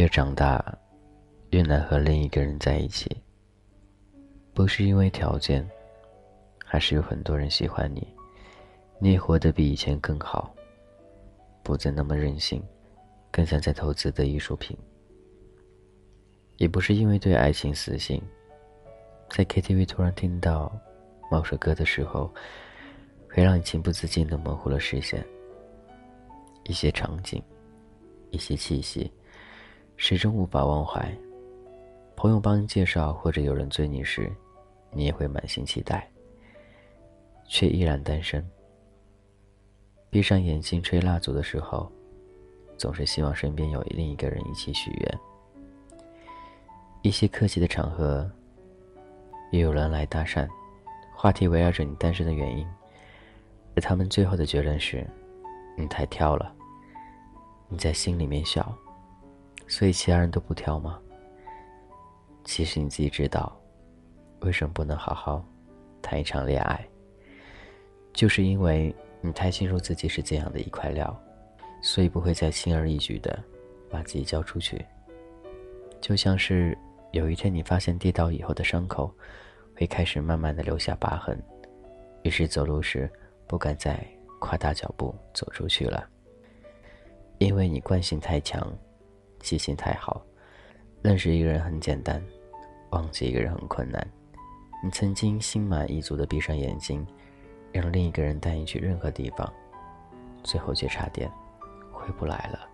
[0.00, 0.64] 越长大，
[1.50, 3.14] 越难和另一个人在一起。
[4.54, 5.68] 不是因为条件，
[6.64, 8.08] 还是有很多人喜欢你，
[8.98, 10.54] 你也活得比以前更好，
[11.62, 12.62] 不再那么任性，
[13.30, 14.74] 更像在投资的艺术品。
[16.56, 18.22] 也不是因为对爱情死心，
[19.28, 20.72] 在 KTV 突然听到
[21.30, 22.32] 某首歌的时候，
[23.28, 25.22] 会让你情不自禁的模糊了视线。
[26.64, 27.42] 一些场景，
[28.30, 29.12] 一些气息。
[30.02, 31.14] 始终无法忘怀。
[32.16, 34.32] 朋友帮你介绍，或者有人追你时，
[34.92, 36.08] 你也会满心期待，
[37.46, 38.42] 却依然单身。
[40.08, 41.92] 闭上眼睛吹蜡烛的时候，
[42.78, 45.18] 总是希望身边有另一个人一起许愿。
[47.02, 48.28] 一些客气的场合，
[49.52, 50.48] 也有人来搭讪，
[51.14, 52.66] 话题围绕着你单身的原因，
[53.76, 55.06] 而他们最后的结论是：
[55.76, 56.50] 你太挑了。
[57.68, 58.74] 你在心里面笑。
[59.70, 61.00] 所以其他人都不挑吗？
[62.44, 63.56] 其实你自己知道，
[64.40, 65.44] 为什么不能好好
[66.02, 66.84] 谈一场恋爱？
[68.12, 71.16] 就是因为你太清楚自己是怎样的一块料，
[71.80, 73.38] 所以不会再轻而易举的
[73.88, 74.84] 把自己交出去。
[76.00, 76.76] 就像是
[77.12, 79.14] 有一天你发现跌倒以后的伤口
[79.76, 81.40] 会开始慢慢的留下疤痕，
[82.24, 83.08] 于是走路时
[83.46, 84.04] 不敢再
[84.40, 86.04] 跨大脚步走出去了，
[87.38, 88.66] 因为你惯性太强。
[89.40, 90.22] 记性太好，
[91.02, 92.22] 认识一个人很简单，
[92.90, 94.06] 忘记一个人很困难。
[94.82, 97.06] 你曾经心满意足的闭上眼睛，
[97.72, 99.52] 让另一个人带你去任何地方，
[100.42, 101.30] 最后却差点
[101.92, 102.68] 回不来了。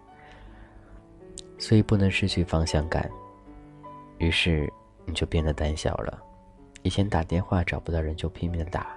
[1.58, 3.10] 所以不能失去方向感，
[4.18, 4.72] 于是
[5.04, 6.22] 你就变得胆小了。
[6.82, 8.96] 以前打电话找不到人就拼命的打，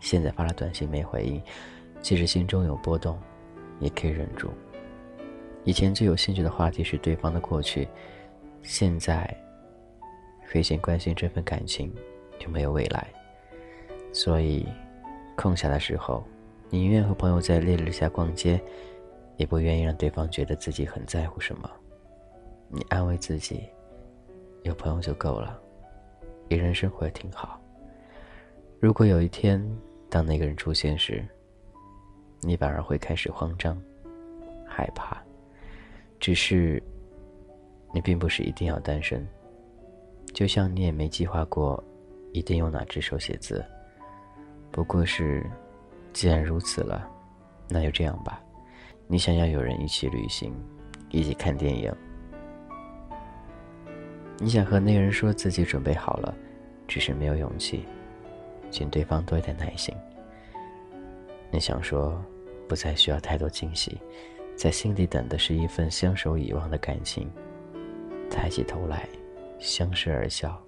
[0.00, 1.42] 现在发了短信没回应，
[2.02, 3.18] 即使心中有波动，
[3.80, 4.50] 也可以忍住。
[5.64, 7.88] 以前最有兴趣的话题是对方的过去，
[8.62, 9.34] 现在，
[10.52, 11.92] 会先关心这份感情
[12.40, 13.06] 有没有未来。
[14.12, 14.66] 所以，
[15.36, 16.22] 空下的时候，
[16.68, 18.60] 宁愿和朋友在烈日下逛街，
[19.36, 21.70] 也不愿意让对方觉得自己很在乎什么。
[22.68, 23.64] 你安慰自己，
[24.62, 25.58] 有朋友就够了，
[26.48, 27.58] 一人生活也挺好。
[28.80, 29.66] 如果有一天，
[30.10, 31.26] 当那个人出现时，
[32.42, 33.80] 你反而会开始慌张、
[34.66, 35.22] 害怕。
[36.24, 36.82] 只是，
[37.92, 39.28] 你并不是一定要单身，
[40.32, 41.84] 就像你也没计划过，
[42.32, 43.62] 一定用哪只手写字。
[44.70, 45.44] 不过是，
[46.14, 47.06] 既然如此了，
[47.68, 48.42] 那就这样吧。
[49.06, 50.54] 你想要有人一起旅行，
[51.10, 51.94] 一起看电影。
[54.38, 56.34] 你想和那个人说自己准备好了，
[56.88, 57.84] 只是没有勇气，
[58.70, 59.94] 请对方多一点耐心。
[61.50, 62.18] 你想说，
[62.66, 64.00] 不再需要太多惊喜。
[64.56, 67.30] 在心底等的是一份相守以忘的感情，
[68.30, 69.08] 抬起头来，
[69.58, 70.60] 相视而笑，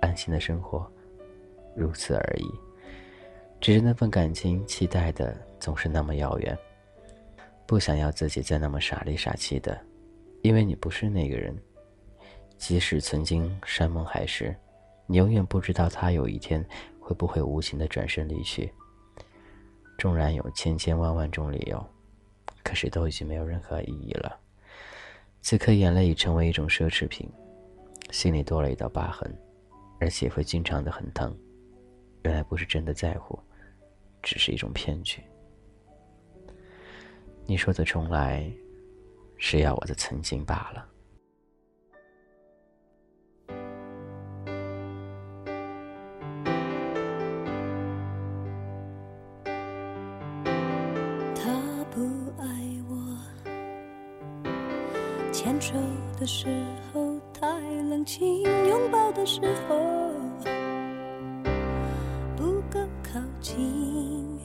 [0.00, 0.86] 安心的生活，
[1.74, 2.46] 如此而已。
[3.60, 6.56] 只是那份感情期待的总是那么遥远，
[7.66, 9.80] 不想要自己再那么傻里傻气的，
[10.42, 11.56] 因为你不是那个人。
[12.58, 14.54] 即使曾经山盟海誓，
[15.06, 16.64] 你永远不知道他有一天
[17.00, 18.72] 会不会无情的转身离去。
[19.98, 21.84] 纵然有千千万万种理由。
[22.62, 24.38] 可是都已经没有任何意义了。
[25.40, 27.28] 此刻，眼泪已成为一种奢侈品，
[28.10, 29.34] 心里多了一道疤痕，
[29.98, 31.36] 而且会经常的很疼。
[32.22, 33.38] 原来不是真的在乎，
[34.22, 35.20] 只是一种骗局。
[37.44, 38.48] 你说的重来，
[39.36, 40.86] 是要我的曾经罢了。
[55.52, 55.74] 牵手
[56.18, 56.46] 的时
[56.92, 57.46] 候太
[57.90, 59.76] 冷清，拥抱的时候
[62.34, 64.38] 不够靠近。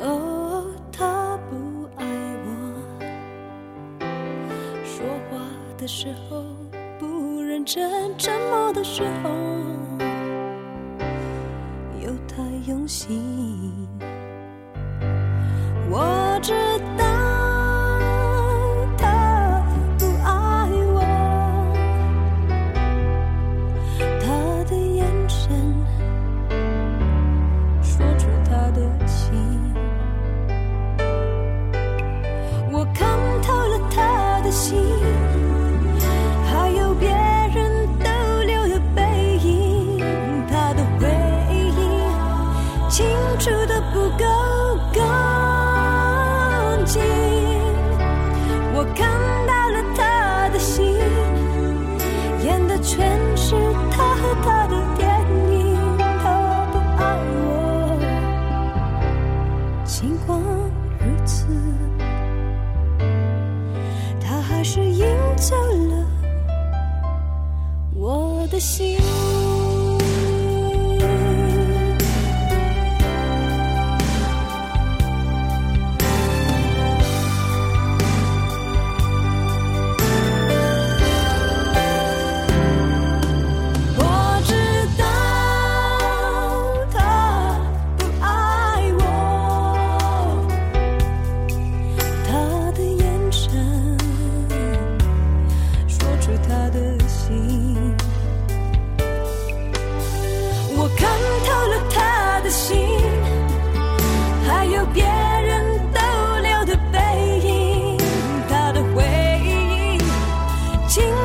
[0.00, 2.04] 哦，他不爱
[2.46, 2.50] 我，
[4.84, 5.38] 说话
[5.78, 6.42] 的时候
[6.98, 9.30] 不认真，沉默的时候
[12.02, 13.22] 又太用心。
[68.56, 69.15] 的心。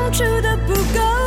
[0.02, 1.21] 付出的不够。